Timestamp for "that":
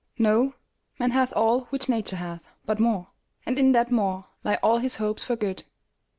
3.73-3.91